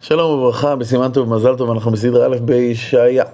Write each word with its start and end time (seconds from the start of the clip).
שלום 0.00 0.30
וברכה, 0.30 0.76
בסימן 0.76 1.12
טוב 1.12 1.32
ומזל 1.32 1.56
טוב, 1.56 1.70
אנחנו 1.70 1.90
בסדרה 1.90 2.26
א' 2.26 2.36
בישעיה. 2.40 3.24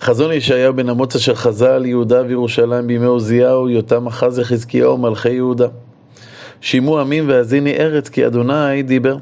חזון 0.00 0.32
ישעיה 0.32 0.72
בן 0.72 0.88
אמוץ 0.88 1.16
אשר 1.16 1.34
חזה 1.34 1.74
על 1.74 1.86
יהודה 1.86 2.22
וירושלים 2.28 2.86
בימי 2.86 3.06
עוזיהו, 3.06 3.68
יותם 3.68 4.06
אחז 4.06 4.38
יחזקיהו 4.38 4.98
מלכי 4.98 5.30
יהודה. 5.30 5.66
שימו 6.60 6.98
עמים 6.98 7.28
והאזיני 7.28 7.74
ארץ, 7.76 8.08
כי 8.08 8.26
אדוני 8.26 8.82
דיבר. 8.82 9.16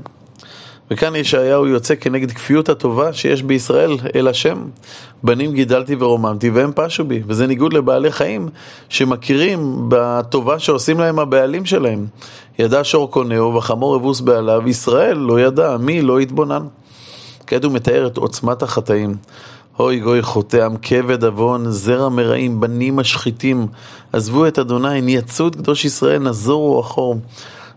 וכאן 0.90 1.16
ישעיהו 1.16 1.66
יוצא 1.66 1.94
כנגד 1.94 2.30
כפיות 2.30 2.68
הטובה 2.68 3.12
שיש 3.12 3.42
בישראל 3.42 3.96
אל 4.14 4.28
השם. 4.28 4.64
בנים 5.22 5.52
גידלתי 5.52 5.94
ורוממתי 5.98 6.50
והם 6.50 6.70
פשו 6.74 7.04
בי, 7.04 7.22
וזה 7.26 7.46
ניגוד 7.46 7.72
לבעלי 7.72 8.12
חיים 8.12 8.48
שמכירים 8.88 9.76
בטובה 9.88 10.58
שעושים 10.58 11.00
להם 11.00 11.18
הבעלים 11.18 11.64
שלהם. 11.64 12.06
ידע 12.58 12.84
שור 12.84 13.10
קונהו 13.10 13.54
וחמור 13.54 13.96
אבוס 13.96 14.20
בעליו, 14.20 14.68
ישראל 14.68 15.16
לא 15.16 15.40
ידע, 15.40 15.76
מי 15.76 16.02
לא 16.02 16.20
יתבונן. 16.20 16.66
כעת 17.46 17.64
הוא 17.64 17.72
מתאר 17.72 18.06
את 18.06 18.16
עוצמת 18.16 18.62
החטאים. 18.62 19.16
אוי 19.78 20.00
גוי 20.00 20.22
חוטא, 20.22 20.64
עם 20.64 20.76
כבד 20.82 21.24
עוון, 21.24 21.70
זרע 21.70 22.08
מרעים, 22.08 22.60
בנים 22.60 22.96
משחיתים. 22.96 23.66
עזבו 24.12 24.46
את 24.46 24.58
אדוני, 24.58 25.00
נייצו 25.00 25.48
את 25.48 25.56
קדוש 25.56 25.84
ישראל, 25.84 26.18
נזורו 26.18 26.80
אחור. 26.80 27.16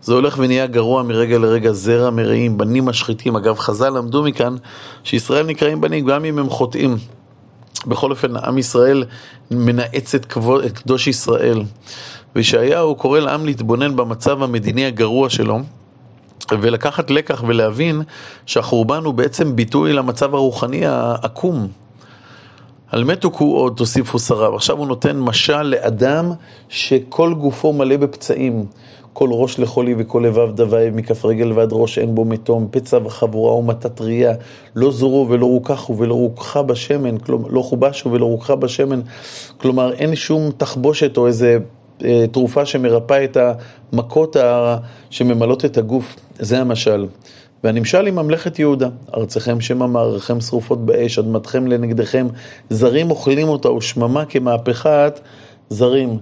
זה 0.02 0.13
הולך 0.13 0.35
ונהיה 0.40 0.68
גרוע 0.68 1.04
מרגע 1.04 1.38
לרגע, 1.38 1.71
זרע 1.71 2.09
מרעים, 2.09 2.57
בנים 2.57 2.85
משחיתים. 2.85 3.35
אגב, 3.35 3.57
חז"ל 3.57 3.90
למדו 3.90 4.23
מכאן 4.23 4.55
שישראל 5.04 5.46
נקראים 5.46 5.82
בנים 5.82 6.05
גם 6.05 6.26
אם 6.26 6.40
הם 6.40 6.49
חוטאים. 6.49 6.98
בכל 7.88 8.12
אופן, 8.12 8.35
עם 8.35 8.57
ישראל 8.57 9.04
מנאץ 9.52 10.16
את, 10.16 10.26
כבוד, 10.26 10.63
את 10.63 10.77
קדוש 10.77 11.07
ישראל. 11.07 11.62
וישעיהו 12.36 12.95
קורא 12.95 13.20
לעם 13.20 13.45
להתבונן 13.45 13.95
במצב 13.95 14.44
המדיני 14.44 14.85
הגרוע 14.85 15.30
שלו. 15.30 15.59
ולקחת 16.52 17.12
לקח 17.12 17.44
ולהבין 17.48 18.02
שהחורבן 18.45 19.04
הוא 19.04 19.13
בעצם 19.13 19.55
ביטוי 19.55 19.94
למצב 19.94 20.35
הרוחני 20.35 20.85
העקום. 20.85 21.68
על 22.91 23.04
מת 23.04 23.24
הוכו 23.24 23.55
עוד 23.55 23.74
תוסיפו 23.77 24.20
שריו. 24.20 24.55
עכשיו 24.55 24.77
הוא 24.77 24.88
נותן 24.88 25.20
משל 25.20 25.63
לאדם 25.63 26.32
שכל 26.70 27.34
גופו 27.34 27.74
מלא 27.74 27.98
בפצעים. 27.98 28.66
כל 29.13 29.29
ראש 29.32 29.60
לחולי 29.60 29.96
וכל 29.98 30.23
לבב 30.26 30.55
דווה, 30.55 30.91
מכף 30.91 31.26
רגל 31.26 31.51
ועד 31.51 31.70
ראש 31.71 31.98
אין 31.98 32.16
בו 32.16 32.26
מתום, 32.26 32.68
פצע 32.71 32.98
וחבורה 33.05 33.54
ומטת 33.54 34.01
ראייה, 34.01 34.34
לא 34.76 34.91
זורו 34.91 35.27
ולא 35.29 35.46
רוכחו 35.46 35.98
ולא 35.98 36.13
רוכחה 36.13 36.62
בשמן, 36.62 37.18
כלומר, 37.18 37.48
לא 37.49 37.62
חובשו 37.62 38.12
ולא 38.12 38.26
רוכחה 38.26 38.55
בשמן, 38.55 39.01
כלומר 39.57 39.94
אין 39.94 40.16
שום 40.16 40.51
תחבושת 40.57 41.18
או 41.18 41.27
איזה 41.27 41.57
תרופה 42.31 42.65
שמרפאה 42.65 43.23
את 43.23 43.37
המכות 43.93 44.35
שממלאות 45.09 45.65
את 45.65 45.77
הגוף, 45.77 46.15
זה 46.39 46.59
המשל. 46.59 47.05
והנמשל 47.63 48.05
היא 48.05 48.13
ממלכת 48.13 48.59
יהודה, 48.59 48.89
ארצכם 49.13 49.62
שמא 49.62 49.87
מערכם 49.87 50.41
שרופות 50.41 50.85
באש, 50.85 51.20
אדמתכם 51.20 51.67
לנגדכם, 51.67 52.27
זרים 52.70 53.12
אוכלים 53.12 53.49
אותה 53.49 53.71
ושממה 53.71 54.26
כמהפכת 54.26 55.20
זרים. 55.70 56.17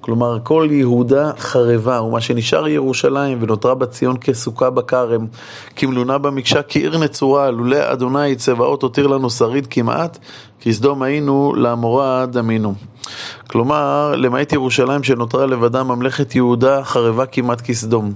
כלומר, 0.00 0.38
כל 0.42 0.68
יהודה 0.70 1.30
חרבה, 1.38 2.02
ומה 2.02 2.20
שנשאר 2.20 2.68
ירושלים, 2.68 3.38
ונותרה 3.40 3.74
בציון 3.74 4.16
כסוכה 4.20 4.70
בכרם, 4.70 5.26
כמלונה 5.76 6.18
במקשה, 6.18 6.62
כעיר 6.62 6.98
נצורה, 6.98 7.50
לולא 7.50 7.92
אדוני 7.92 8.36
צבאות 8.36 8.82
הותיר 8.82 9.06
לנו 9.06 9.30
שריד 9.30 9.66
כמעט, 9.66 10.18
כי 10.60 10.72
סדום 10.72 11.02
היינו, 11.02 11.54
לעמורה 11.54 12.26
דמינו. 12.26 12.74
כלומר, 13.46 14.14
למעט 14.16 14.52
ירושלים 14.52 15.02
שנותרה 15.02 15.46
לבדה, 15.46 15.82
ממלכת 15.82 16.34
יהודה 16.34 16.84
חרבה 16.84 17.26
כמעט 17.26 17.60
כסדום. 17.60 18.12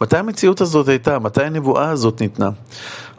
מתי 0.00 0.16
המציאות 0.16 0.60
הזאת 0.60 0.88
הייתה? 0.88 1.18
מתי 1.18 1.44
הנבואה 1.44 1.90
הזאת 1.90 2.20
ניתנה? 2.20 2.50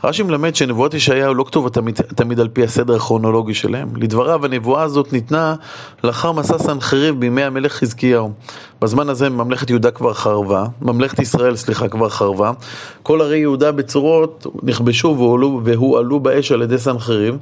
רש"י 0.03 0.23
מלמד 0.23 0.55
שנבואות 0.55 0.93
ישעיהו 0.93 1.33
לא 1.33 1.43
כתובות 1.43 1.73
תמיד, 1.73 1.95
תמיד 1.95 2.39
על 2.39 2.47
פי 2.47 2.63
הסדר 2.63 2.95
הכרונולוגי 2.95 3.53
שלהם. 3.53 3.95
לדבריו, 3.95 4.45
הנבואה 4.45 4.83
הזאת 4.83 5.13
ניתנה 5.13 5.55
לאחר 6.03 6.31
מסע 6.31 6.57
סנחריב 6.57 7.19
בימי 7.19 7.43
המלך 7.43 7.73
חזקיהו. 7.73 8.31
בזמן 8.81 9.09
הזה 9.09 9.29
ממלכת 9.29 9.69
יהודה 9.69 9.91
כבר 9.91 10.13
חרבה, 10.13 10.65
ממלכת 10.81 11.19
ישראל, 11.19 11.55
סליחה, 11.55 11.87
כבר 11.87 12.09
חרבה. 12.09 12.51
כל 13.03 13.21
ערי 13.21 13.37
יהודה 13.37 13.71
בצורות 13.71 14.45
נכבשו 14.63 15.15
והועלו, 15.17 15.61
והועלו 15.63 16.19
באש 16.19 16.51
על 16.51 16.61
ידי 16.61 16.77
סנחריב, 16.77 17.37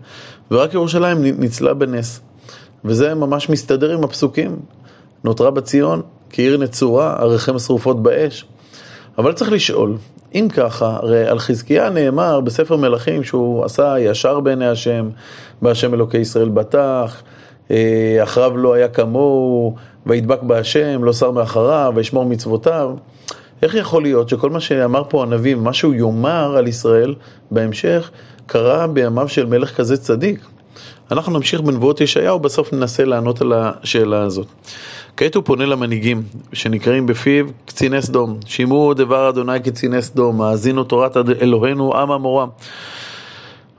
ורק 0.52 0.74
ירושלים 0.74 1.18
ניצלה 1.24 1.74
בנס. 1.74 2.22
וזה 2.86 3.16
ממש 3.16 3.50
מסתדר 3.50 3.94
עם 3.94 4.04
הפסוקים. 4.04 4.60
נותרה 5.24 5.52
בציון 5.52 6.02
כעיר 6.30 6.58
נצורה, 6.58 7.16
עריכם 7.20 7.60
שרופות 7.60 8.04
באש. 8.04 8.46
אבל 9.18 9.34
צריך 9.34 9.52
לשאול, 9.52 9.98
אם 10.36 10.48
ככה, 10.54 10.96
הרי 10.96 11.28
על 11.28 11.40
חזקיה 11.40 11.90
נאמר 11.90 12.40
בספר 12.40 12.76
מלכים 12.76 13.24
שהוא 13.24 13.66
עשה 13.66 13.96
ישר 14.00 14.40
בעיני 14.40 14.68
השם, 14.68 15.10
בהשם 15.62 15.94
אלוקי 15.94 16.18
ישראל 16.18 16.50
בטח, 16.50 17.22
אה, 17.72 18.20
אחריו 18.24 18.58
לא 18.58 18.74
היה 18.74 18.88
כמוהו, 18.88 19.76
וידבק 20.06 20.44
בהשם, 20.44 21.04
לא 21.04 21.14
שר 21.14 21.32
מאחריו, 21.32 21.94
וישמור 21.96 22.26
מצוותיו. 22.26 22.96
איך 23.62 23.76
יכול 23.76 24.02
להיות 24.02 24.30
שכל 24.30 24.50
מה 24.50 24.60
שאמר 24.60 25.04
פה 25.10 25.24
הנביא, 25.24 25.56
מה 25.56 25.74
שהוא 25.74 25.94
יאמר 25.94 26.58
על 26.58 26.68
ישראל 26.68 27.16
בהמשך, 27.52 28.12
קרה 28.46 28.88
בימיו 28.88 29.28
של 29.28 29.46
מלך 29.46 29.78
כזה 29.78 29.98
צדיק? 29.98 30.46
אנחנו 31.12 31.34
נמשיך 31.34 31.62
בנבואות 31.62 32.02
ישעיהו, 32.02 32.40
בסוף 32.40 32.74
ננסה 32.74 33.06
לענות 33.06 33.42
על 33.42 33.53
השאלה 33.56 34.22
הזאת. 34.22 34.47
כעת 35.18 35.36
הוא 35.36 35.44
פונה 35.44 35.66
למנהיגים, 35.66 36.24
שנקראים 36.53 37.06
בפיו 37.06 37.46
קציני 37.66 38.02
סדום. 38.02 38.38
שמעו 38.46 38.94
דבר 38.94 39.30
אדוני 39.30 39.59
קציני 39.59 40.02
סדום, 40.02 40.42
האזינו 40.42 40.84
תורת 40.84 41.18
אלוהינו 41.42 41.96
עם 41.96 42.12
המורה. 42.12 42.46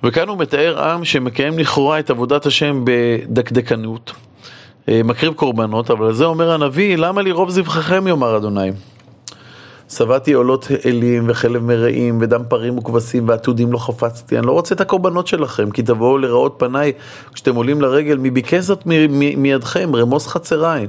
וכאן 0.05 0.29
הוא 0.29 0.39
מתאר 0.39 0.83
עם 0.83 1.05
שמקיים 1.05 1.59
לכאורה 1.59 1.99
את 1.99 2.11
עבודת 2.11 2.47
השם 2.47 2.85
בדקדקנות, 2.85 4.13
אה, 4.89 5.01
מקריב 5.05 5.33
קורבנות, 5.33 5.91
אבל 5.91 6.13
זה 6.13 6.25
אומר 6.25 6.51
הנביא, 6.51 6.97
למה 6.97 7.23
לי 7.23 7.33
רוב 7.33 7.51
זבחיכם 7.51 8.07
יאמר 8.07 8.37
אדוני. 8.37 8.71
שבעתי 9.91 10.33
עולות 10.33 10.69
אלים 10.87 11.25
וחלב 11.29 11.65
מרעים 11.65 12.19
ודם 12.21 12.43
פרים 12.49 12.79
וכבשים 12.79 13.29
ועתודים 13.29 13.73
לא 13.73 13.79
חפצתי. 13.79 14.39
אני 14.39 14.47
לא 14.47 14.53
רוצה 14.53 14.75
את 14.75 14.81
הקורבנות 14.81 15.27
שלכם, 15.27 15.71
כי 15.71 15.83
תבואו 15.83 16.19
לראות 16.19 16.55
פניי 16.59 16.93
כשאתם 17.33 17.55
עולים 17.55 17.81
לרגל, 17.81 18.17
מי 18.17 18.31
ביקש 18.31 18.65
זאת 18.65 18.87
מידכם, 19.37 19.97
רמוס 19.97 20.27
חצריי. 20.27 20.87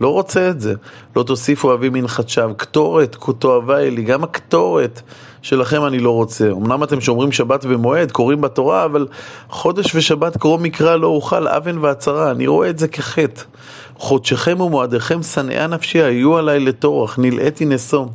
לא 0.00 0.08
רוצה 0.08 0.50
את 0.50 0.60
זה. 0.60 0.74
לא 1.16 1.22
תוסיפו 1.22 1.74
אבי 1.74 1.88
מנחת 1.88 2.28
שווא. 2.28 2.52
קטורת, 2.56 3.16
תועבה 3.38 3.78
אלי, 3.78 4.02
גם 4.02 4.24
הקטורת 4.24 5.02
שלכם 5.42 5.86
אני 5.86 5.98
לא 5.98 6.10
רוצה. 6.10 6.50
אמנם 6.50 6.82
אתם 6.82 7.00
שומרים 7.00 7.32
שבת 7.32 7.64
ומועד, 7.68 8.12
קוראים 8.12 8.40
בתורה, 8.40 8.84
אבל 8.84 9.06
חודש 9.48 9.94
ושבת 9.94 10.36
קרוא 10.36 10.58
מקרא 10.58 10.96
לא 10.96 11.06
אוכל, 11.06 11.48
אבן 11.48 11.78
והצרה. 11.78 12.30
אני 12.30 12.46
רואה 12.46 12.70
את 12.70 12.78
זה 12.78 12.88
כחטא. 12.88 13.42
חודשכם 13.98 14.60
ומועדיכם 14.60 15.22
שנאה 15.22 15.66
נפשי 15.66 16.02
היו 16.02 16.36
עליי 16.36 16.60
לטורח, 16.60 17.18
נלאיתי 17.18 17.64
נשוא. 17.64 18.06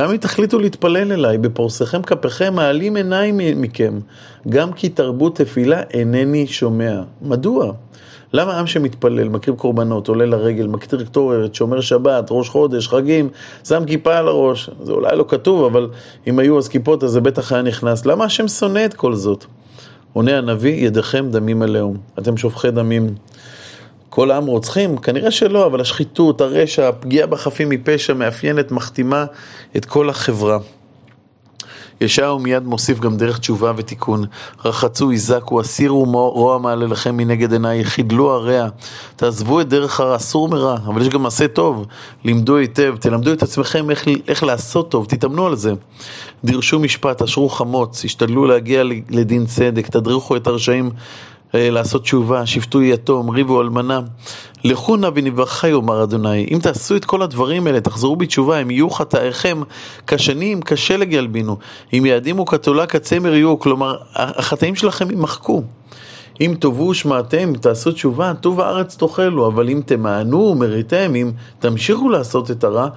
גם 0.00 0.10
אם 0.10 0.16
תחליטו 0.16 0.58
להתפלל 0.58 1.12
אליי, 1.12 1.38
בפורסיכם 1.38 2.02
כפיכם 2.02 2.54
מעלים 2.54 2.96
עיניים 2.96 3.40
מכם, 3.56 3.98
גם 4.48 4.72
כי 4.72 4.88
תרבות 4.88 5.36
תפילה 5.36 5.82
אינני 5.94 6.46
שומע. 6.46 7.02
מדוע? 7.22 7.72
למה 8.32 8.58
עם 8.58 8.66
שמתפלל, 8.66 9.28
מקריב 9.28 9.56
קורבנות, 9.56 10.08
עולה 10.08 10.26
לרגל, 10.26 10.66
מקטיר 10.66 11.04
קטורת, 11.04 11.54
שומר 11.54 11.80
שבת, 11.80 12.26
ראש 12.30 12.48
חודש, 12.48 12.88
חגים, 12.88 13.28
שם 13.64 13.84
כיפה 13.86 14.16
על 14.16 14.28
הראש, 14.28 14.70
זה 14.82 14.92
אולי 14.92 15.16
לא 15.16 15.24
כתוב, 15.28 15.64
אבל 15.64 15.88
אם 16.26 16.38
היו 16.38 16.58
אז 16.58 16.68
כיפות 16.68 17.04
אז 17.04 17.10
זה 17.10 17.20
בטח 17.20 17.52
היה 17.52 17.62
נכנס. 17.62 18.06
למה 18.06 18.24
השם 18.24 18.48
שונא 18.48 18.84
את 18.84 18.94
כל 18.94 19.14
זאת? 19.14 19.44
עונה 20.12 20.38
הנביא, 20.38 20.86
ידיכם 20.86 21.30
דמים 21.30 21.62
עליהו. 21.62 21.94
אתם 22.18 22.36
שופכי 22.36 22.70
דמים. 22.70 23.14
כל 24.10 24.30
העם 24.30 24.46
רוצחים? 24.46 24.96
כנראה 24.98 25.30
שלא, 25.30 25.66
אבל 25.66 25.80
השחיתות, 25.80 26.40
הרשע, 26.40 26.88
הפגיעה 26.88 27.26
בחפים 27.26 27.68
מפשע 27.68 28.14
מאפיינת, 28.14 28.72
מכתימה 28.72 29.24
את 29.76 29.84
כל 29.84 30.10
החברה. 30.10 30.58
ישעיהו 32.00 32.38
מיד 32.38 32.62
מוסיף 32.62 33.00
גם 33.00 33.16
דרך 33.16 33.38
תשובה 33.38 33.72
ותיקון. 33.76 34.24
רחצו, 34.64 35.10
היזקו, 35.10 35.60
הסירו 35.60 36.04
רוע 36.34 36.58
מעלליכם 36.58 37.16
מנגד 37.16 37.52
עיניי, 37.52 37.84
חידלו 37.84 38.30
הרע. 38.30 38.68
תעזבו 39.16 39.60
את 39.60 39.68
דרך 39.68 40.00
הרע, 40.00 40.16
אסור 40.16 40.48
מרע, 40.48 40.76
אבל 40.86 41.02
יש 41.02 41.08
גם 41.08 41.22
מעשה 41.22 41.48
טוב. 41.48 41.86
לימדו 42.24 42.56
היטב, 42.56 42.94
תלמדו 43.00 43.32
את 43.32 43.42
עצמכם 43.42 43.90
איך, 43.90 44.08
איך 44.28 44.42
לעשות 44.42 44.90
טוב, 44.90 45.06
תתאמנו 45.08 45.46
על 45.46 45.56
זה. 45.56 45.72
דירשו 46.44 46.78
משפט, 46.78 47.22
אשרו 47.22 47.48
חמוץ, 47.48 48.04
השתדלו 48.04 48.44
להגיע 48.44 48.82
לדין 49.10 49.46
צדק, 49.46 49.88
תדריכו 49.88 50.36
את 50.36 50.46
הרשעים 50.46 50.90
לעשות 51.54 52.02
תשובה, 52.02 52.46
שפטו 52.46 52.82
יתום, 52.82 53.30
ריבו 53.30 53.60
אלמנה. 53.60 54.00
לכו 54.64 54.96
נא 54.96 55.10
ונברכה 55.14 55.68
יאמר 55.68 56.02
אדוני. 56.02 56.46
אם 56.50 56.58
תעשו 56.62 56.96
את 56.96 57.04
כל 57.04 57.22
הדברים 57.22 57.66
האלה, 57.66 57.80
תחזרו 57.80 58.16
בתשובה, 58.16 58.58
הם 58.58 58.70
יהיו 58.70 58.90
חטאיכם 58.90 59.62
כשנים, 60.06 60.60
כשלג 60.62 61.12
ילבינו. 61.12 61.56
אם 61.92 62.06
יעדימו 62.06 62.46
כתולה 62.46 62.86
כצמר 62.86 63.34
יהיו, 63.34 63.58
כלומר, 63.58 63.96
החטאים 64.14 64.74
שלכם 64.74 65.10
יימחקו. 65.10 65.62
אם 66.40 66.54
תאבו 66.60 66.88
ושמעתם, 66.88 67.52
תעשו 67.54 67.92
תשובה, 67.92 68.32
טוב 68.40 68.60
הארץ 68.60 68.96
תאכלו, 68.96 69.46
אבל 69.46 69.68
אם 69.68 69.80
תמענו 69.86 70.38
ומריתם, 70.38 71.12
אם 71.14 71.30
תמשיכו 71.58 72.08
לעשות 72.08 72.50
את 72.50 72.64
הרע, 72.64 72.88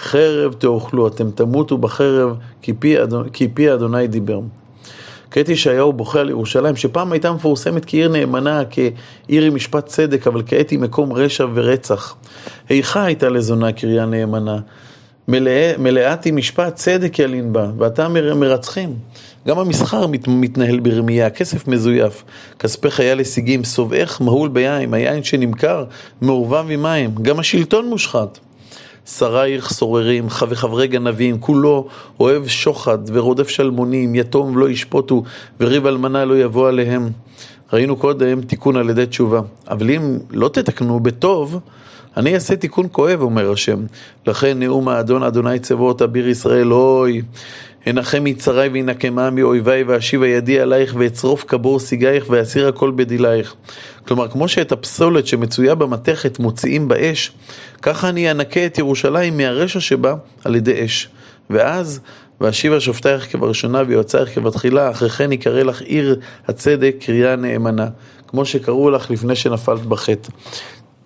חרב 0.00 0.52
תאכלו, 0.52 1.06
אתם 1.06 1.30
תמותו 1.30 1.78
בחרב, 1.78 2.36
כי 2.62 2.72
פי, 2.72 3.02
אדוני, 3.02 3.28
כי 3.32 3.48
פי 3.48 3.72
אדוני 3.72 4.06
דיבר. 4.06 4.40
כעת 5.32 5.48
ישעיהו 5.48 5.92
בוכה 5.92 6.20
על 6.20 6.30
ירושלים, 6.30 6.76
שפעם 6.76 7.12
הייתה 7.12 7.32
מפורסמת 7.32 7.84
כעיר 7.86 8.08
נאמנה, 8.08 8.62
כעיר 8.70 9.44
עם 9.44 9.54
משפט 9.54 9.86
צדק, 9.86 10.26
אבל 10.26 10.42
כעת 10.46 10.70
היא 10.70 10.78
מקום 10.78 11.12
רשע 11.12 11.46
ורצח. 11.54 12.16
איכה 12.70 13.04
הייתה 13.04 13.28
לזונה 13.28 13.72
קריה 13.72 14.06
נאמנה. 14.06 14.58
מלא, 15.28 15.76
מלאת 15.78 16.26
עם 16.26 16.36
משפט 16.36 16.74
צדק 16.74 17.18
ילין 17.18 17.52
בה, 17.52 17.70
ואתה 17.78 18.08
מרצחים. 18.08 18.94
גם 19.48 19.58
המסחר 19.58 20.06
מת, 20.06 20.28
מתנהל 20.28 20.80
ברמייה, 20.80 21.30
כסף 21.30 21.68
מזויף, 21.68 22.24
כספי 22.58 22.90
חייל 22.90 23.18
הישגים, 23.18 23.64
סובעך 23.64 24.22
מהול 24.22 24.48
ביין, 24.48 24.94
היין 24.94 25.24
שנמכר 25.24 25.84
מעורבב 26.20 26.66
עם 26.70 26.82
מים, 26.82 27.14
גם 27.22 27.38
השלטון 27.38 27.88
מושחת. 27.88 28.38
שרייך 29.06 29.72
סוררים, 29.72 30.26
וחברי 30.26 30.86
גנבים, 30.86 31.40
כולו 31.40 31.86
אוהב 32.20 32.46
שוחד 32.46 32.98
ורודף 33.06 33.48
שלמונים, 33.48 34.14
יתום 34.14 34.56
ולא 34.56 34.70
ישפוטו, 34.70 35.22
וריב 35.60 35.86
אלמנה 35.86 36.24
לא 36.24 36.38
יבוא 36.38 36.68
עליהם. 36.68 37.10
ראינו 37.72 37.96
קודם 37.96 38.40
תיקון 38.40 38.76
על 38.76 38.90
ידי 38.90 39.06
תשובה, 39.06 39.40
אבל 39.70 39.90
אם 39.90 40.18
לא 40.30 40.48
תתקנו 40.48 41.00
בטוב, 41.00 41.60
אני 42.16 42.34
אעשה 42.34 42.56
תיקון 42.56 42.86
כואב, 42.92 43.20
אומר 43.20 43.52
השם. 43.52 43.84
לכן 44.26 44.58
נאום 44.58 44.88
האדון 44.88 45.22
אדוני 45.22 45.58
צבאות 45.58 46.02
אביר 46.02 46.28
ישראל, 46.28 46.72
אוי, 46.72 47.22
הנחם 47.86 48.24
מצרי 48.24 48.68
וינקמה 48.68 49.30
מאויבי 49.30 49.82
ואשיבה 49.86 50.28
ידי 50.28 50.60
עלייך 50.60 50.94
ואצרוף 50.98 51.44
כבור 51.48 51.78
סיגייך 51.78 52.24
ואסיר 52.28 52.68
הכל 52.68 52.92
בדילייך. 52.96 53.54
כלומר, 54.06 54.28
כמו 54.28 54.48
שאת 54.48 54.72
הפסולת 54.72 55.26
שמצויה 55.26 55.74
במתכת 55.74 56.38
מוציאים 56.38 56.88
באש, 56.88 57.32
ככה 57.82 58.08
אני 58.08 58.30
אנקה 58.30 58.66
את 58.66 58.78
ירושלים 58.78 59.36
מהרשע 59.36 59.80
שבה 59.80 60.14
על 60.44 60.56
ידי 60.56 60.84
אש. 60.84 61.08
ואז, 61.50 62.00
ואשיבה 62.40 62.80
שופטייך 62.80 63.32
כבראשונה 63.32 63.82
ויועצייך 63.86 64.34
כבתחילה, 64.34 64.90
אחרי 64.90 65.10
כן 65.10 65.32
יקרא 65.32 65.62
לך 65.62 65.80
עיר 65.80 66.20
הצדק 66.48 66.94
קריאה 67.00 67.36
נאמנה, 67.36 67.88
כמו 68.26 68.44
שקראו 68.44 68.90
לך 68.90 69.10
לפני 69.10 69.36
שנפלת 69.36 69.86
בחטא. 69.86 70.30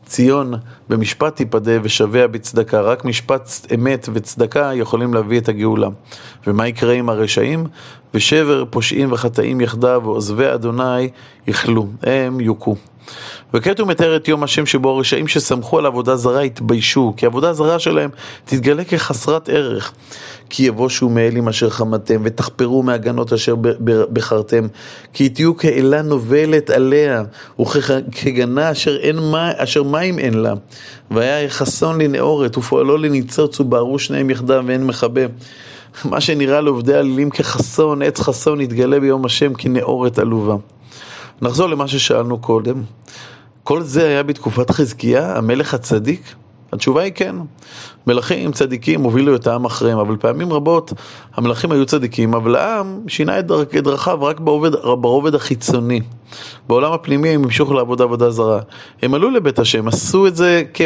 ציון 0.07 0.55
במשפט 0.89 1.37
תיפדה 1.37 1.73
ושביה 1.83 2.29
בצדקה. 2.29 2.81
רק 2.81 3.05
משפט 3.05 3.51
אמת 3.75 4.09
וצדקה 4.13 4.71
יכולים 4.75 5.15
להביא 5.15 5.41
את 5.41 5.49
הגאולה. 5.49 5.89
ומה 6.47 6.69
יקרה 6.69 6.93
עם 6.93 7.09
הרשעים? 7.09 7.67
ושבר 8.15 8.65
פושעים 8.71 9.13
וחטאים 9.13 9.61
יחדיו, 9.61 10.03
ועוזבי 10.05 10.55
אדוני 10.55 11.09
יכלו, 11.47 11.87
הם 12.03 12.41
יוכו. 12.41 12.77
וכעת 13.55 13.81
הוא 13.81 13.89
מתאר 13.89 14.17
את 14.17 14.29
יום 14.29 14.43
השם 14.43 14.67
שבו 14.67 14.91
הרשעים 14.91 15.29
שסמכו 15.29 15.79
על 15.79 15.87
עבודה 15.87 16.17
זרה 16.17 16.45
יתביישו, 16.45 17.15
כי 17.17 17.27
עבודה 17.27 17.53
זרה 17.53 17.79
שלהם 17.79 18.11
תתגלה 18.45 18.85
כחסרת 18.85 19.49
ערך. 19.49 19.93
כי 20.51 20.63
יבושו 20.63 21.09
מאלים 21.09 21.49
אשר 21.49 21.71
חמתם, 21.71 22.21
ותחפרו 22.25 22.83
מהגנות 22.83 23.33
אשר 23.33 23.55
בחרתם, 24.13 24.67
כי 25.13 25.29
תהיו 25.29 25.57
כאלה 25.57 26.03
נובלת 26.03 26.71
עליה, 26.71 27.23
וכגנה 27.61 28.71
אשר, 28.71 28.97
אין, 28.97 29.19
אשר 29.57 29.83
מים 29.83 30.19
אין 30.19 30.35
לה. 30.35 30.55
והיה 31.11 31.49
חסון 31.49 32.01
לנאורת, 32.01 32.59
ופועלו 32.59 32.97
לניצוץ, 32.97 33.61
ובערו 33.61 33.99
שניהם 33.99 34.31
יחדיו 34.31 34.65
ואין 34.67 34.87
מכבה. 34.87 35.23
מה 36.05 36.21
שנראה 36.21 36.61
לעובדי 36.61 36.95
עלילים 36.95 37.31
כחסון, 37.31 38.03
עץ 38.03 38.21
חסון 38.21 38.61
יתגלה 38.61 39.01
ביום 39.01 39.25
השם 39.25 39.55
כנאורת 39.55 40.19
עלובה. 40.19 40.57
נחזור 41.43 41.69
למה 41.69 41.89
ששאלנו 41.89 42.39
קודם. 42.39 42.83
כל 43.65 43.83
זה 43.83 44.09
היה 44.09 44.23
בתקופת 44.23 44.71
חזקיה, 44.71 45.37
המלך 45.37 45.75
הצדיק? 45.75 46.35
התשובה 46.73 47.03
היא 47.03 47.13
כן. 47.15 47.37
מלכים 48.07 48.53
צדיקים 48.53 49.03
הובילו 49.03 49.37
את 49.37 49.47
העם 49.47 49.65
אחריהם, 49.65 49.99
אבל 49.99 50.17
פעמים 50.17 50.53
רבות 50.53 50.93
המלכים 51.35 51.73
היו 51.73 51.87
צדיקים, 51.87 52.35
אבל 52.35 52.57
העם 52.57 53.01
שינה 53.09 53.39
את 53.39 53.47
דרכיו 53.83 54.23
רק 54.23 54.41
ברובד, 54.41 55.35
החיצוני. 55.35 56.01
בעולם 56.69 56.93
הפנימי 56.93 57.29
הם 57.29 57.45
המשיכו 57.45 57.75
לעבוד 57.75 58.03
עבודה 58.03 58.31
זרה. 58.31 58.61
הם 59.03 59.15
עלו 59.15 59.31
לבית 59.31 59.59
השם, 59.59 59.89
עשו 59.89 60.27
את 60.27 60.37
זה 60.37 60.63
כ- 60.75 60.83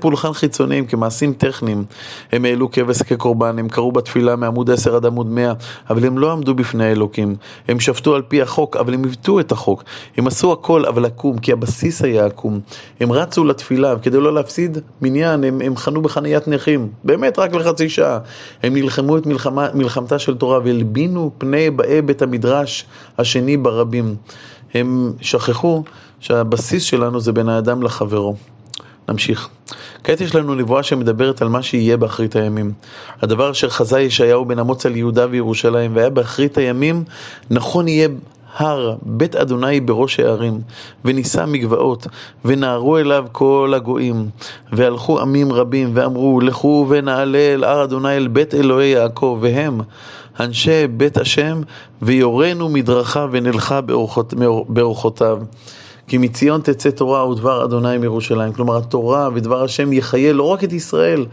פולחן 0.00 0.32
חיצוניים, 0.32 0.86
כמעשים 0.86 1.32
טכניים. 1.32 1.84
הם 2.32 2.44
העלו 2.44 2.70
כבש 2.70 3.02
כקורבן, 3.02 3.58
הם 3.58 3.68
קראו 3.68 3.92
בתפילה 3.92 4.36
מעמוד 4.36 4.70
10 4.70 4.96
עד 4.96 5.06
עמוד 5.06 5.26
100, 5.26 5.52
אבל 5.90 6.06
הם 6.06 6.18
לא 6.18 6.32
עמדו 6.32 6.54
בפני 6.54 6.84
האלוקים. 6.84 7.36
הם 7.68 7.80
שפטו 7.80 8.14
על 8.14 8.22
פי 8.22 8.42
החוק, 8.42 8.76
אבל 8.76 8.94
הם 8.94 9.04
עיוותו 9.04 9.40
את 9.40 9.52
החוק. 9.52 9.84
הם 10.16 10.26
עשו 10.26 10.52
הכל, 10.52 10.86
אבל 10.86 11.04
עקום, 11.04 11.38
כי 11.38 11.52
הבסיס 11.52 12.02
היה 12.02 12.26
עקום. 12.26 12.60
הם 13.00 13.12
רצו 13.12 13.44
לתפילה, 13.44 13.98
כדי 13.98 14.20
לא 14.20 14.34
להפסיד 14.34 14.78
מניין, 15.02 15.44
הם, 15.44 15.60
הם 15.64 15.76
חנו 15.76 16.02
בחניית 16.02 16.48
נכים, 16.48 16.88
באמת 17.04 17.38
רק 17.38 17.54
לחצי 17.54 17.88
שעה. 17.88 18.18
הם 18.62 18.74
נלחמו 18.74 19.18
את 19.18 19.26
מלחמה, 19.26 19.68
מלחמתה 19.74 20.18
של 20.18 20.34
תורה 20.34 20.58
והלבינו 20.64 21.30
פני 21.38 21.70
באי 21.70 22.02
בית 22.02 22.22
המדרש 22.22 22.86
השני 23.18 23.56
ברבים. 23.56 24.16
הם 24.74 25.12
שכחו 25.20 25.82
שהבסיס 26.20 26.82
שלנו 26.82 27.20
זה 27.20 27.32
בין 27.32 27.48
האדם 27.48 27.82
לחברו. 27.82 28.36
נמשיך. 29.08 29.48
כעת 30.04 30.20
יש 30.20 30.34
לנו 30.34 30.54
נבואה 30.54 30.82
שמדברת 30.82 31.42
על 31.42 31.48
מה 31.48 31.62
שיהיה 31.62 31.96
באחרית 31.96 32.36
הימים. 32.36 32.72
הדבר 33.22 33.50
אשר 33.50 33.68
חזה 33.68 34.00
ישעיהו 34.00 34.44
בן 34.44 34.58
אמוץ 34.58 34.86
על 34.86 34.96
יהודה 34.96 35.26
וירושלים 35.30 35.96
והיה 35.96 36.10
באחרית 36.10 36.58
הימים, 36.58 37.04
נכון 37.50 37.88
יהיה 37.88 38.08
הר 38.58 38.94
בית 39.02 39.36
אדוני 39.36 39.80
בראש 39.80 40.20
הערים, 40.20 40.60
ונישא 41.04 41.44
מגבעות, 41.48 42.06
ונערו 42.44 42.98
אליו 42.98 43.26
כל 43.32 43.72
הגויים, 43.76 44.28
והלכו 44.72 45.20
עמים 45.20 45.52
רבים, 45.52 45.90
ואמרו, 45.94 46.40
לכו 46.40 46.86
ונעלה 46.88 47.38
אל 47.38 47.64
הר 47.64 47.84
אדוני 47.84 48.16
אל 48.16 48.28
בית 48.28 48.54
אלוהי 48.54 48.88
יעקב, 48.88 49.38
והם 49.40 49.80
אנשי 50.40 50.86
בית 50.86 51.16
השם, 51.16 51.60
ויורנו 52.02 52.68
מדרכה 52.68 53.26
ונלכה 53.30 53.80
באורחותיו. 54.68 55.38
כי 56.08 56.18
מציון 56.18 56.60
תצא 56.60 56.90
תורה 56.90 57.28
ודבר 57.28 57.64
אדוני 57.64 57.98
מירושלים. 57.98 58.52
כלומר, 58.52 58.76
התורה 58.76 59.28
ודבר 59.34 59.62
השם 59.62 59.92
יחיה 59.92 60.32
לא 60.32 60.42
רק 60.42 60.64
את 60.64 60.72
ישראל, 60.72 61.26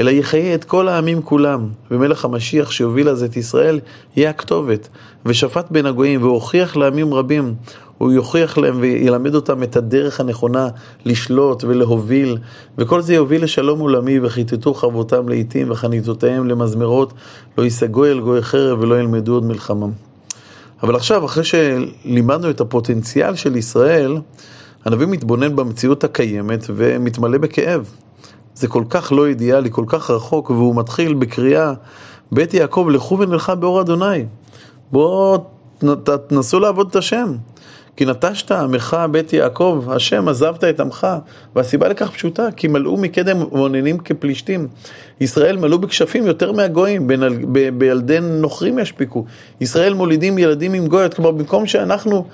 אלא 0.00 0.10
יחיה 0.10 0.54
את 0.54 0.64
כל 0.64 0.88
העמים 0.88 1.22
כולם. 1.22 1.68
ומלך 1.90 2.24
המשיח 2.24 2.70
שיוביל 2.70 3.08
אז 3.08 3.22
את 3.22 3.36
ישראל, 3.36 3.80
יהיה 4.16 4.30
הכתובת. 4.30 4.88
ושפט 5.26 5.70
בין 5.70 5.86
הגויים, 5.86 6.22
והוכיח 6.22 6.76
לעמים 6.76 7.14
רבים. 7.14 7.54
הוא 7.98 8.12
יוכיח 8.12 8.58
להם 8.58 8.74
וילמד 8.80 9.34
אותם 9.34 9.62
את 9.62 9.76
הדרך 9.76 10.20
הנכונה 10.20 10.68
לשלוט 11.04 11.64
ולהוביל, 11.64 12.38
וכל 12.78 13.00
זה 13.00 13.14
יוביל 13.14 13.44
לשלום 13.44 13.80
עולמי, 13.80 14.20
וכיתתו 14.22 14.74
חרבותם 14.74 15.28
לעיתים 15.28 15.70
וחניתותיהם 15.70 16.48
למזמרות, 16.48 17.12
לא 17.58 17.62
יישגו 17.62 18.04
אל 18.04 18.20
גוי 18.20 18.42
חרב 18.42 18.80
ולא 18.80 19.00
ילמדו 19.00 19.34
עוד 19.34 19.44
מלחמה. 19.44 19.86
אבל 20.82 20.96
עכשיו, 20.96 21.24
אחרי 21.24 21.44
שלימדנו 21.44 22.50
את 22.50 22.60
הפוטנציאל 22.60 23.34
של 23.34 23.56
ישראל, 23.56 24.16
הנביא 24.84 25.06
מתבונן 25.06 25.56
במציאות 25.56 26.04
הקיימת 26.04 26.64
ומתמלא 26.68 27.38
בכאב. 27.38 27.90
זה 28.54 28.68
כל 28.68 28.84
כך 28.90 29.12
לא 29.12 29.26
אידיאלי, 29.26 29.68
כל 29.72 29.84
כך 29.86 30.10
רחוק, 30.10 30.50
והוא 30.50 30.76
מתחיל 30.76 31.14
בקריאה, 31.14 31.72
בית 32.32 32.54
יעקב, 32.54 32.86
לכו 32.90 33.18
ונלכה 33.18 33.54
באור 33.54 33.80
אדוני. 33.80 34.24
בואו 34.92 35.44
תנסו 36.28 36.60
לעבוד 36.60 36.88
את 36.90 36.96
השם. 36.96 37.32
כי 37.96 38.04
נטשת 38.04 38.52
עמך 38.52 38.96
בית 39.10 39.32
יעקב, 39.32 39.84
השם 39.90 40.28
עזבת 40.28 40.64
את 40.64 40.80
עמך, 40.80 41.06
והסיבה 41.56 41.88
לכך 41.88 42.10
פשוטה, 42.10 42.48
כי 42.56 42.68
מלאו 42.68 42.96
מקדם 42.96 43.38
מעוננים 43.38 43.98
כפלישתים. 43.98 44.68
ישראל 45.20 45.56
מלאו 45.56 45.78
בכשפים 45.78 46.26
יותר 46.26 46.52
מהגויים, 46.52 47.08
בילדי 47.78 48.18
נוכרים 48.20 48.78
ישפיקו. 48.78 49.24
ישראל 49.60 49.94
מולידים 49.94 50.38
ילדים 50.38 50.72
עם 50.72 50.86
גויות, 50.86 51.14
כלומר 51.14 51.30
במקום 51.30 51.66
שאנחנו 51.66 52.24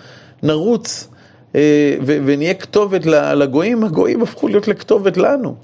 נרוץ 0.43 1.09
אה, 1.55 1.97
ונהיה 2.05 2.55
כתובת 2.55 3.07
לגויים, 3.07 3.85
הגויים 3.85 4.23
הפכו 4.23 4.49
להיות 4.49 4.69
לכתובת 4.69 5.17
לנו. 5.17 5.55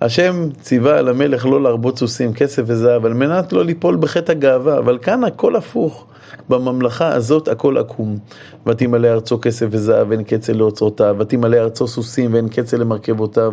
השם 0.00 0.48
ציווה 0.60 0.98
על 0.98 1.08
המלך 1.08 1.46
לא 1.46 1.62
להרבות 1.62 1.98
סוסים, 1.98 2.32
כסף 2.32 2.62
וזהב, 2.66 3.06
על 3.06 3.14
מנת 3.14 3.52
לא 3.52 3.64
ליפול 3.64 3.96
בחטא 3.96 4.32
הגאווה, 4.32 4.78
אבל 4.78 4.98
כאן 5.02 5.24
הכל 5.24 5.56
הפוך. 5.56 6.06
בממלכה 6.48 7.08
הזאת 7.08 7.48
הכל 7.48 7.78
עקום. 7.78 8.18
ותמלא 8.66 9.08
ארצו 9.08 9.38
כסף 9.42 9.66
וזהב 9.70 10.10
ואין 10.10 10.22
קצל 10.22 10.52
לאוצרותיו, 10.52 11.16
ותמלא 11.18 11.56
ארצו 11.56 11.88
סוסים 11.88 12.34
ואין 12.34 12.48
קצל 12.48 12.76
למרכבותיו. 12.76 13.52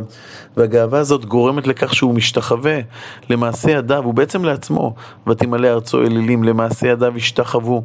והגאווה 0.57 0.99
הזאת 0.99 1.25
גורמת 1.25 1.67
לכך 1.67 1.93
שהוא 1.93 2.13
משתחווה 2.13 2.79
למעשה 3.29 3.71
ידיו, 3.71 4.03
ובעצם 4.07 4.45
לעצמו. 4.45 4.95
ותמלא 5.29 5.67
ארצו 5.67 6.01
אלילים, 6.01 6.43
למעשה 6.43 6.87
ידיו 6.87 7.17
ישתחוו. 7.17 7.83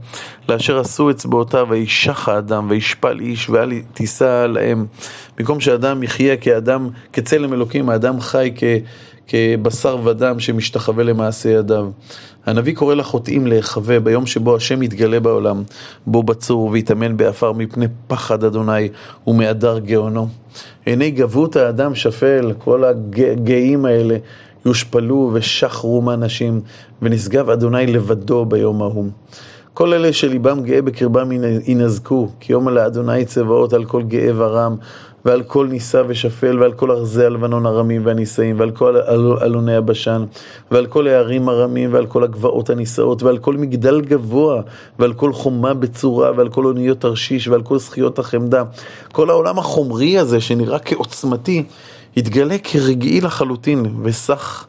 לאשר 0.48 0.78
עשו 0.78 1.10
אצבעותיו, 1.10 1.66
וישח 1.70 2.28
האדם, 2.28 2.66
וישפל 2.70 3.20
איש, 3.20 3.50
ואל 3.50 3.72
תישא 3.92 4.46
להם. 4.46 4.86
במקום 5.38 5.60
שאדם 5.60 6.02
יחיה 6.02 6.36
כאדם, 6.36 6.88
כצלם 7.12 7.52
אלוקים, 7.52 7.88
האדם 7.88 8.20
חי 8.20 8.52
כ... 8.56 8.64
כבשר 9.28 9.98
ודם 10.04 10.40
שמשתחווה 10.40 11.04
למעשה 11.04 11.50
ידיו. 11.50 11.88
הנביא 12.46 12.74
קורא 12.74 12.94
לחוטאים 12.94 13.46
להיחבא 13.46 14.00
ביום 14.00 14.26
שבו 14.26 14.56
השם 14.56 14.82
יתגלה 14.82 15.20
בעולם, 15.20 15.62
בוא 16.06 16.22
בצור 16.22 16.66
והיטמן 16.72 17.16
בעפר 17.16 17.52
מפני 17.52 17.86
פחד 18.06 18.44
אדוני 18.44 18.88
ומהדר 19.26 19.78
גאונו. 19.78 20.28
עיני 20.86 21.10
גבהות 21.10 21.56
האדם 21.56 21.94
שפל, 21.94 22.52
כל 22.58 22.84
הגאים 22.84 23.84
האלה 23.84 24.16
יושפלו 24.66 25.30
ושח 25.34 25.73
רום 25.73 26.02
אנשים, 26.02 26.60
ונשגב 27.02 27.50
אדוני 27.50 27.86
לבדו 27.86 28.44
ביום 28.44 28.82
ההוא. 28.82 29.10
כל 29.74 29.92
אלה 29.92 30.12
שליבם 30.12 30.62
גאה 30.62 30.82
בקרבם 30.82 31.32
ינזקו, 31.66 32.28
כי 32.40 32.52
יום 32.52 32.68
האדוני 32.68 33.24
צבאות 33.24 33.72
על 33.72 33.84
כל 33.84 34.02
גאה 34.02 34.30
ורם, 34.36 34.76
ועל 35.26 35.42
כל 35.42 35.66
נישא 35.66 36.02
ושפל, 36.08 36.58
ועל 36.60 36.72
כל 36.72 36.90
ארזי 36.90 37.24
הלבנון 37.24 37.66
הרמים 37.66 38.06
והנישאים, 38.06 38.60
ועל 38.60 38.70
כל 38.70 38.96
אלוני 39.42 39.74
הבשן, 39.74 40.24
ועל 40.70 40.86
כל 40.86 41.06
הערים 41.06 41.48
הרמים, 41.48 41.94
ועל 41.94 42.06
כל 42.06 42.24
הגבעות 42.24 42.70
הנישאות, 42.70 43.22
ועל 43.22 43.38
כל 43.38 43.56
מגדל 43.56 44.00
גבוה, 44.00 44.62
ועל 44.98 45.12
כל 45.12 45.32
חומה 45.32 45.74
בצורה, 45.74 46.30
ועל 46.36 46.48
כל 46.48 46.66
אוניות 46.66 47.00
תרשיש, 47.00 47.48
ועל 47.48 47.62
כל 47.62 47.78
זכיות 47.78 48.18
החמדה. 48.18 48.62
כל 49.12 49.30
העולם 49.30 49.58
החומרי 49.58 50.18
הזה, 50.18 50.40
שנראה 50.40 50.78
כעוצמתי, 50.78 51.64
יתגלה 52.16 52.58
כרגעי 52.58 53.20
לחלוטין, 53.20 53.86
וסך, 54.02 54.66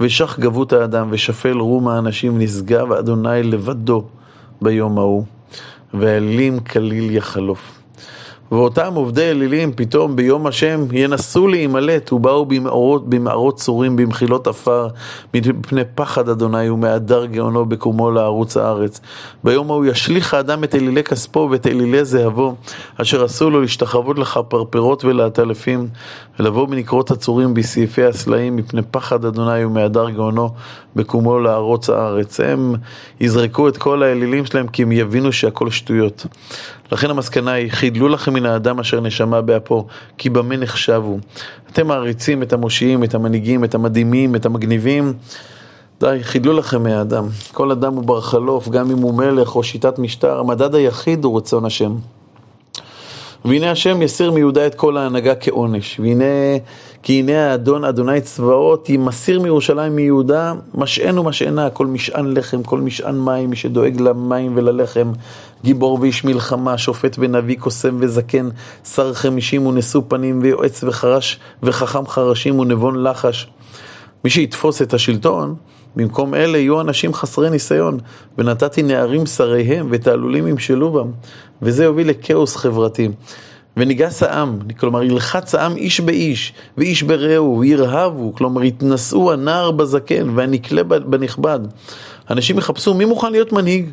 ושך 0.00 0.38
גבות 0.38 0.72
האדם, 0.72 1.08
ושפל 1.10 1.58
רום 1.58 1.88
האנשים 1.88 2.38
נשגב 2.38 2.92
אדוני 2.92 3.42
לבדו 3.42 4.04
ביום 4.62 4.98
ההוא, 4.98 5.24
ואלים 5.94 6.60
כליל 6.60 7.16
יחלוף. 7.16 7.79
ואותם 8.50 8.94
עובדי 8.94 9.30
אלילים 9.30 9.72
פתאום 9.72 10.16
ביום 10.16 10.46
השם 10.46 10.84
ינסו 10.92 11.48
להימלט 11.48 12.12
ובאו 12.12 12.46
במערות, 12.46 13.08
במערות 13.08 13.56
צורים 13.56 13.96
במחילות 13.96 14.46
עפר 14.46 14.88
מפני 15.34 15.82
פחד 15.94 16.28
אדוני 16.28 16.70
ומהדר 16.70 17.26
גאונו 17.26 17.66
בקומו 17.66 18.10
לערוץ 18.10 18.56
הארץ. 18.56 19.00
ביום 19.44 19.70
ההוא 19.70 19.86
ישליך 19.86 20.34
האדם 20.34 20.64
את 20.64 20.74
אלילי 20.74 21.02
כספו 21.02 21.48
ואת 21.50 21.66
אלילי 21.66 22.04
זהבו 22.04 22.54
אשר 22.96 23.24
עשו 23.24 23.50
לו 23.50 23.60
להשתחוות 23.60 24.18
לך 24.18 24.40
פרפרות 24.48 25.04
ולעטלפים 25.04 25.88
ולבוא 26.38 26.68
מנקרות 26.68 27.10
הצורים 27.10 27.54
בסעיפי 27.54 28.04
הסלעים 28.04 28.56
מפני 28.56 28.82
פחד 28.90 29.24
אדוני 29.24 29.64
ומהדר 29.64 30.10
גאונו 30.10 30.50
בקומו 30.96 31.38
לערוץ 31.38 31.90
הארץ. 31.90 32.40
הם 32.40 32.74
יזרקו 33.20 33.68
את 33.68 33.76
כל 33.76 34.02
האלילים 34.02 34.46
שלהם 34.46 34.68
כי 34.68 34.82
הם 34.82 34.92
יבינו 34.92 35.32
שהכל 35.32 35.70
שטויות. 35.70 36.26
לכן 36.92 37.10
המסקנה 37.10 37.52
היא, 37.52 37.70
חידלו 37.72 38.08
לכם 38.08 38.34
מן 38.34 38.46
האדם 38.46 38.80
אשר 38.80 39.00
נשמה 39.00 39.40
באפו, 39.40 39.86
כי 40.18 40.30
במה 40.30 40.56
נחשבו. 40.56 41.18
אתם 41.72 41.86
מעריצים 41.86 42.42
את 42.42 42.52
המושיעים, 42.52 43.04
את 43.04 43.14
המנהיגים, 43.14 43.64
את 43.64 43.74
המדהימים, 43.74 44.36
את 44.36 44.46
המגניבים. 44.46 45.12
די, 46.00 46.18
חידלו 46.22 46.52
לכם 46.52 46.82
מהאדם. 46.82 47.24
כל 47.52 47.70
אדם 47.70 47.94
הוא 47.94 48.04
בר 48.04 48.20
חלוף, 48.20 48.68
גם 48.68 48.90
אם 48.90 48.98
הוא 48.98 49.14
מלך 49.14 49.56
או 49.56 49.62
שיטת 49.62 49.98
משטר, 49.98 50.38
המדד 50.38 50.74
היחיד 50.74 51.24
הוא 51.24 51.36
רצון 51.36 51.64
השם. 51.64 51.94
והנה 53.44 53.70
השם 53.70 54.02
יסיר 54.02 54.30
מיהודה 54.30 54.66
את 54.66 54.74
כל 54.74 54.96
ההנהגה 54.96 55.34
כעונש. 55.34 56.00
והנה, 56.00 56.24
כי 57.02 57.12
הנה 57.12 57.50
האדון, 57.50 57.84
אדוני 57.84 58.20
צבאות, 58.20 58.88
ימסיר 58.88 59.40
מירושלים 59.40 59.96
מיהודה, 59.96 60.54
משען 60.74 61.18
ומשענה, 61.18 61.70
כל 61.70 61.86
משען 61.86 62.36
לחם, 62.36 62.62
כל 62.62 62.80
משען 62.80 63.18
מים, 63.18 63.50
מי 63.50 63.56
שדואג 63.56 64.00
למים 64.00 64.52
וללחם, 64.56 65.12
גיבור 65.64 65.98
ואיש 66.00 66.24
מלחמה, 66.24 66.78
שופט 66.78 67.16
ונביא, 67.18 67.56
קוסם 67.58 67.96
וזקן, 68.00 68.48
שר 68.84 69.14
חמישים 69.14 69.66
ונשוא 69.66 70.02
פנים, 70.08 70.38
ויועץ 70.42 70.84
וחרש, 70.84 71.38
וחכם 71.62 72.06
חרשים 72.06 72.58
ונבון 72.58 73.02
לחש. 73.02 73.48
מי 74.24 74.30
שיתפוס 74.30 74.82
את 74.82 74.94
השלטון, 74.94 75.54
במקום 75.96 76.34
אלה 76.34 76.58
יהיו 76.58 76.80
אנשים 76.80 77.14
חסרי 77.14 77.50
ניסיון, 77.50 77.98
ונתתי 78.38 78.82
נערים 78.82 79.26
שריהם 79.26 79.88
ותעלולים 79.90 80.46
ימשלו 80.46 80.92
בם, 80.92 81.10
וזה 81.62 81.84
יוביל 81.84 82.08
לכאוס 82.08 82.56
חברתי. 82.56 83.08
וניגס 83.76 84.22
העם, 84.22 84.58
כלומר 84.78 85.02
ילחץ 85.02 85.54
העם 85.54 85.76
איש 85.76 86.00
באיש, 86.00 86.52
ואיש 86.78 87.02
ברעהו, 87.02 87.58
וירהבו, 87.60 88.34
כלומר 88.34 88.64
יתנשאו 88.64 89.32
הנער 89.32 89.70
בזקן 89.70 90.28
והנקלה 90.34 90.82
בנכבד. 90.82 91.60
אנשים 92.30 92.58
יחפשו 92.58 92.94
מי 92.94 93.04
מוכן 93.04 93.32
להיות 93.32 93.52
מנהיג. 93.52 93.90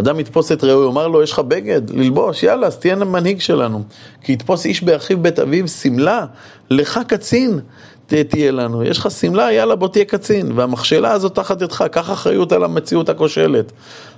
אדם 0.00 0.20
יתפוס 0.20 0.52
את 0.52 0.64
רעהו, 0.64 0.84
יאמר 0.84 1.08
לו, 1.08 1.22
יש 1.22 1.32
לך 1.32 1.38
בגד 1.38 1.90
ללבוש, 1.90 2.42
יאללה, 2.42 2.66
אז 2.66 2.76
תהיה 2.76 2.96
מנהיג 2.96 3.40
שלנו. 3.40 3.82
כי 4.22 4.32
יתפוס 4.32 4.66
איש 4.66 4.82
באחיו 4.82 5.18
בית 5.18 5.38
אביו 5.38 5.68
שמלה, 5.68 6.26
לך 6.70 7.00
קצין. 7.08 7.60
תהיה 8.06 8.50
לנו, 8.50 8.84
יש 8.84 8.98
לך 8.98 9.10
שמלה, 9.10 9.52
יאללה 9.52 9.76
בוא 9.76 9.88
תהיה 9.88 10.04
קצין, 10.04 10.52
והמכשלה 10.52 11.12
הזאת 11.12 11.34
תחת 11.34 11.62
ידך, 11.62 11.84
קח 11.90 12.10
אחריות 12.10 12.52
על 12.52 12.64
המציאות 12.64 13.08
הכושלת. 13.08 13.72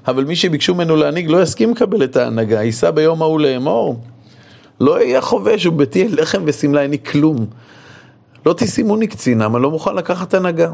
אבל 0.07 0.25
מי 0.25 0.37
שביקשו 0.37 0.75
ממנו 0.75 0.97
להנהיג 0.97 1.31
לא 1.31 1.43
יסכים 1.43 1.71
לקבל 1.71 2.05
את 2.05 2.17
ההנהגה, 2.17 2.63
ייסע 2.63 2.91
ביום 2.91 3.23
ההוא 3.23 3.41
לאמור. 3.41 4.01
לא 4.81 5.03
יהיה 5.03 5.21
חובש 5.21 5.67
ובתי 5.67 6.09
לחם 6.09 6.43
ושמלה, 6.45 6.83
אין 6.83 6.91
לי 6.91 6.99
כלום. 6.99 7.47
לא 8.47 8.53
תשימוני 8.53 9.07
קצינם, 9.07 9.57
אני 9.57 9.63
לא 9.63 9.71
מוכן 9.71 9.95
לקחת 9.95 10.35
הנהגה. 10.35 10.73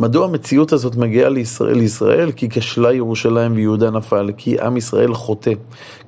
מדוע 0.00 0.24
המציאות 0.24 0.72
הזאת 0.72 0.96
מגיעה 0.96 1.28
לישראל? 1.28 1.76
לישראל? 1.76 2.32
כי 2.32 2.48
כשלה 2.48 2.92
ירושלים 2.92 3.52
ויהודה 3.54 3.90
נפל, 3.90 4.30
כי 4.36 4.60
עם 4.60 4.76
ישראל 4.76 5.14
חוטא, 5.14 5.52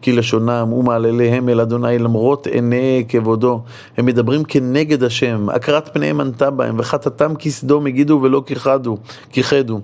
כי 0.02 0.12
לשונם 0.12 0.72
ומעלליהם 0.72 1.48
אל 1.48 1.60
אדוני 1.60 1.98
למרות 1.98 2.46
עיני 2.46 3.04
כבודו, 3.08 3.62
הם 3.96 4.06
מדברים 4.06 4.44
כנגד 4.44 5.02
השם, 5.02 5.46
הכרת 5.48 5.94
פניהם 5.94 6.20
ענתה 6.20 6.50
בהם, 6.50 6.76
וחטאתם 6.78 7.34
כסדום 7.38 7.86
הגידו 7.86 8.20
ולא 8.22 8.42
כיחדו, 8.46 8.96
כיחדו. 9.32 9.80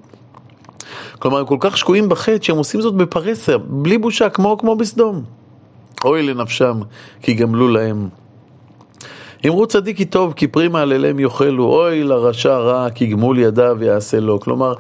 כלומר, 1.19 1.39
הם 1.39 1.47
כל 1.47 1.57
כך 1.61 1.79
שקועים 1.79 2.09
בחטא 2.09 2.43
שהם 2.43 2.57
עושים 2.57 2.81
זאת 2.81 2.95
בפרסה, 2.95 3.59
בלי 3.59 3.99
בושה, 3.99 4.29
כמו, 4.29 4.59
כמו 4.59 4.77
בסדום. 4.77 5.23
אוי 6.05 6.23
לנפשם, 6.23 6.81
כי 7.23 7.35
גמלו 7.35 7.69
להם. 7.69 8.09
אמרו 9.49 9.67
צדיק 9.67 10.11
טוב, 10.11 10.33
כי 10.33 10.47
פרי 10.47 10.69
מעלליהם 10.69 11.21
יאכלו, 11.21 11.65
אוי 11.65 12.03
לרשע 12.03 12.57
רע, 12.59 12.91
כי 12.91 13.07
גמול 13.07 13.39
ידיו 13.39 13.79
יעשה 13.83 14.21
לו. 14.21 14.41
כלומר, 14.41 14.75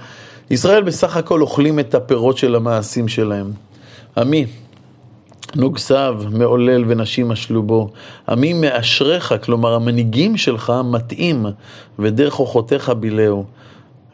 ישראל 0.50 0.83
בסך 0.83 1.16
הכל 1.16 1.40
אוכלים 1.40 1.78
את 1.78 1.94
הפירות 1.94 2.38
של 2.38 2.54
המעשים 2.54 3.09
שלהם. 3.09 3.50
עמי, 4.16 4.47
נוגסיו, 5.56 6.23
מעולל 6.30 6.85
ונשים 6.87 7.28
משלו 7.28 7.62
בו. 7.62 7.90
עמי 8.28 8.52
מאשריך, 8.52 9.35
כלומר 9.42 9.75
המנהיגים 9.75 10.37
שלך 10.37 10.73
מטעים, 10.85 11.47
ודרך 11.99 12.40
אוחותיך 12.40 12.90
בילאו. 12.90 13.44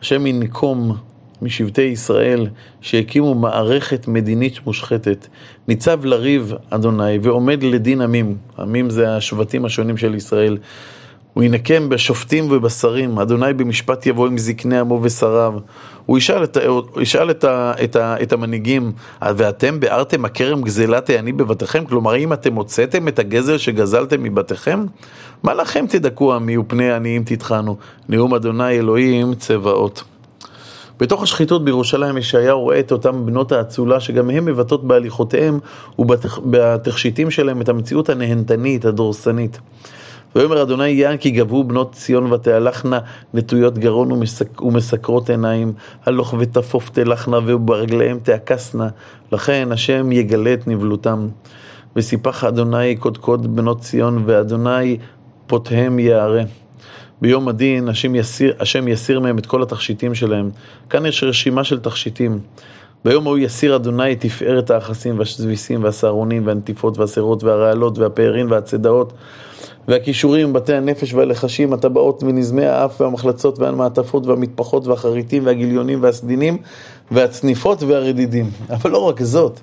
השם 0.02 0.26
ינקום 0.26 0.96
משבטי 1.42 1.82
ישראל 1.82 2.46
שהקימו 2.80 3.34
מערכת 3.34 4.08
מדינית 4.08 4.66
מושחתת. 4.66 5.26
ניצב 5.68 6.04
לריב 6.04 6.54
אדוני 6.70 7.18
ועומד 7.22 7.62
לדין 7.62 8.00
עמים, 8.00 8.36
עמים 8.58 8.90
זה 8.90 9.16
השבטים 9.16 9.64
השונים 9.64 9.96
של 9.96 10.14
ישראל. 10.14 10.58
הוא 11.34 11.44
ינקם 11.44 11.88
בשופטים 11.88 12.50
ובשרים, 12.50 13.18
אדוני 13.18 13.52
במשפט 13.52 14.06
יבוא 14.06 14.26
עם 14.26 14.38
זקני 14.38 14.78
עמו 14.78 15.00
ושריו. 15.02 15.54
הוא 16.06 16.18
ישאל, 16.18 16.44
את, 16.44 16.56
הוא 16.56 17.02
ישאל 17.02 17.30
את, 17.30 17.44
ה, 17.44 17.72
את, 17.84 17.96
ה, 17.96 18.22
את 18.22 18.32
המנהיגים, 18.32 18.92
ואתם 19.22 19.80
ביארתם 19.80 20.24
הכרם 20.24 20.62
גזלת 20.62 21.10
העני 21.10 21.32
בבתיכם? 21.32 21.84
כלומר, 21.84 22.12
האם 22.12 22.32
אתם 22.32 22.54
הוצאתם 22.54 23.08
את 23.08 23.18
הגזל 23.18 23.58
שגזלתם 23.58 24.22
מבתיכם? 24.22 24.84
מה 25.42 25.54
לכם 25.54 25.84
תדכאו 25.88 26.34
עמי 26.34 26.56
ופני 26.56 26.92
עניים 26.92 27.22
תטחנו? 27.24 27.76
נאום 28.08 28.34
אדוני 28.34 28.70
אלוהים 28.70 29.34
צבאות. 29.34 30.04
בתוך 31.00 31.22
השחיתות 31.22 31.64
בירושלים 31.64 32.16
ישעיהו 32.16 32.60
רואה 32.60 32.80
את 32.80 32.92
אותן 32.92 33.26
בנות 33.26 33.52
האצולה 33.52 34.00
שגם 34.00 34.30
הן 34.30 34.44
מבטאות 34.44 34.84
בהליכותיהם 34.84 35.58
ובתכשיטים 35.98 37.30
שלהם 37.30 37.60
את 37.60 37.68
המציאות 37.68 38.08
הנהנתנית, 38.08 38.84
הדורסנית. 38.84 39.60
ויאמר 40.34 40.62
אדוני 40.62 40.88
יען 40.88 41.16
כי 41.16 41.30
גבו 41.30 41.64
בנות 41.64 41.92
ציון 41.92 42.32
ותהלכנה 42.32 42.98
נטויות 43.34 43.78
גרון 43.78 44.12
ומסק, 44.12 44.62
ומסקרות 44.62 45.30
עיניים, 45.30 45.72
הלוך 46.06 46.34
ותפוף 46.38 46.90
תלכנה 46.90 47.38
וברגליהם 47.46 48.18
תעקסנה, 48.18 48.88
לכן 49.32 49.68
השם 49.72 50.12
יגלה 50.12 50.54
את 50.54 50.68
נבלותם. 50.68 51.28
וסיפח 51.96 52.44
אדוני 52.44 52.96
קודקוד 52.96 53.56
בנות 53.56 53.80
ציון 53.80 54.22
ואדוני 54.26 54.96
פותהם 55.46 55.98
יערה. 55.98 56.42
ביום 57.20 57.48
הדין 57.48 57.88
השם 57.88 58.14
יסיר, 58.14 58.54
השם 58.60 58.88
יסיר 58.88 59.20
מהם 59.20 59.38
את 59.38 59.46
כל 59.46 59.62
התכשיטים 59.62 60.14
שלהם. 60.14 60.50
כאן 60.90 61.06
יש 61.06 61.24
רשימה 61.24 61.64
של 61.64 61.80
תכשיטים. 61.80 62.38
ביום 63.04 63.26
ההוא 63.26 63.38
יסיר 63.38 63.76
אדוני 63.76 64.12
את 64.12 64.20
תפארת 64.20 64.70
האחסים 64.70 65.18
והשזביסים 65.18 65.84
והסהרונים 65.84 66.46
והנטיפות 66.46 66.98
והסירות 66.98 67.44
והרעלות 67.44 67.98
והפארין 67.98 68.52
והצדעות 68.52 69.12
והכישורים, 69.88 70.52
בתי 70.52 70.74
הנפש 70.74 71.14
והלחשים, 71.14 71.72
הטבעות 71.72 72.22
ונזמי 72.22 72.66
האף 72.66 73.00
והמחלצות 73.00 73.58
והמעטפות 73.58 74.26
והמטפחות 74.26 74.86
והחריטים 74.86 75.46
והגיליונים 75.46 76.02
והסדינים 76.02 76.58
והצניפות 77.10 77.82
והרדידים. 77.82 78.50
אבל 78.70 78.90
לא 78.90 78.98
רק 78.98 79.22
זאת. 79.22 79.60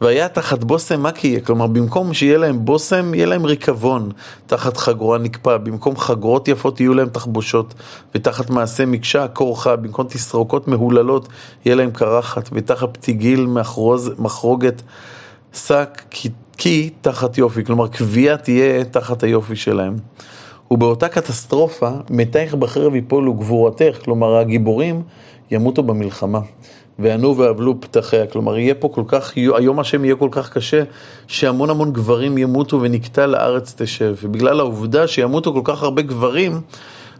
והיה 0.00 0.28
תחת 0.28 0.64
בושם 0.64 1.02
יהיה? 1.24 1.40
כלומר, 1.40 1.66
במקום 1.66 2.14
שיהיה 2.14 2.38
להם 2.38 2.64
בושם, 2.64 3.14
יהיה 3.14 3.26
להם 3.26 3.44
ריקבון. 3.46 4.10
תחת 4.46 4.76
חגורה 4.76 5.18
נקפא, 5.18 5.56
במקום 5.56 5.96
חגורות 5.96 6.48
יפות 6.48 6.80
יהיו 6.80 6.94
להם 6.94 7.08
תחבושות, 7.08 7.74
ותחת 8.14 8.50
מעשה 8.50 8.86
מקשה 8.86 9.28
כורחה, 9.28 9.76
במקום 9.76 10.06
תסרוקות 10.08 10.68
מהוללות, 10.68 11.28
יהיה 11.64 11.76
להם 11.76 11.90
קרחת, 11.90 12.48
ותחת 12.52 12.88
פתיגיל 12.92 13.46
מחרוז, 13.46 14.10
מחרוגת 14.18 14.82
שק 15.52 16.02
כי, 16.56 16.90
תחת 17.00 17.38
יופי. 17.38 17.64
כלומר, 17.64 17.88
קביעה 17.88 18.36
תהיה 18.36 18.84
תחת 18.84 19.22
היופי 19.22 19.56
שלהם. 19.56 19.96
ובאותה 20.70 21.08
קטסטרופה, 21.08 21.90
מתייך 22.10 22.54
בחרב 22.54 22.94
יפולו 22.94 23.34
גבורתך, 23.34 23.96
כלומר 24.04 24.36
הגיבורים 24.36 25.02
ימותו 25.50 25.82
במלחמה. 25.82 26.40
וענו 27.00 27.36
ואבלו 27.36 27.80
פתחיה. 27.80 28.26
כלומר, 28.26 28.58
יהיה 28.58 28.74
פה 28.74 28.88
כל 28.88 29.02
כך, 29.06 29.32
היום 29.36 29.80
השם 29.80 30.04
יהיה 30.04 30.16
כל 30.16 30.28
כך 30.30 30.52
קשה, 30.52 30.82
שהמון 31.26 31.70
המון 31.70 31.92
גברים 31.92 32.38
ימותו 32.38 32.80
ונקטע 32.80 33.26
לארץ 33.26 33.74
תשב. 33.76 34.14
ובגלל 34.22 34.60
העובדה 34.60 35.06
שימותו 35.06 35.52
כל 35.52 35.60
כך 35.64 35.82
הרבה 35.82 36.02
גברים, 36.02 36.60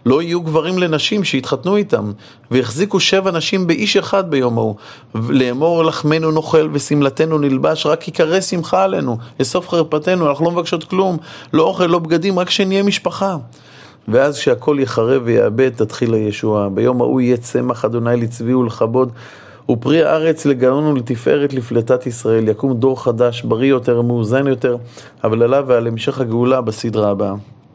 לא 0.06 0.22
יהיו 0.22 0.40
גברים 0.40 0.78
לנשים 0.78 1.24
שיתחתנו 1.24 1.76
איתם, 1.76 2.12
ויחזיקו 2.50 3.00
שבע 3.00 3.30
נשים 3.30 3.66
באיש 3.66 3.96
אחד 3.96 4.30
ביום 4.30 4.58
ההוא. 4.58 4.74
לאמור 5.14 5.84
לחמנו 5.84 6.30
נאכל 6.30 6.68
ושמלתנו 6.72 7.38
נלבש, 7.38 7.86
רק 7.86 8.08
יקרא 8.08 8.40
שמחה 8.40 8.84
עלינו, 8.84 9.16
אסוף 9.42 9.68
חרפתנו, 9.68 10.28
אנחנו 10.28 10.44
לא 10.44 10.50
מבקשות 10.50 10.84
כלום, 10.84 11.16
לא 11.52 11.62
אוכל, 11.62 11.86
לא 11.86 11.98
בגדים, 11.98 12.38
רק 12.38 12.50
שנהיה 12.50 12.82
משפחה. 12.82 13.36
ואז 14.08 14.38
כשהכל 14.38 14.76
יחרב 14.80 15.22
ויאבד, 15.24 15.68
תתחיל 15.68 16.14
הישועה. 16.14 16.68
ביום 16.68 17.00
ההוא 17.00 17.20
יהיה 17.20 17.36
צמח 17.36 17.84
אדוני 17.84 18.16
לצבי 18.16 18.54
ולכבוד, 18.54 19.12
ופרי 19.68 20.04
הארץ 20.04 20.46
לגאון 20.46 20.84
ולתפארת 20.84 21.54
לפלטת 21.54 22.06
ישראל. 22.06 22.48
יקום 22.48 22.74
דור 22.74 23.04
חדש, 23.04 23.42
בריא 23.42 23.70
יותר, 23.70 24.02
מאוזן 24.02 24.46
יותר, 24.46 24.76
אבל 25.24 25.42
עליו 25.42 25.64
ועל 25.68 25.86
המשך 25.86 26.20
הגאולה 26.20 26.60
בסדרה 26.60 27.10
הבאה. 27.10 27.34